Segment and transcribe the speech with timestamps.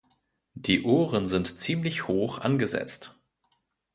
[0.55, 3.19] Die Ohren sind ziemlich hoch angesetzt.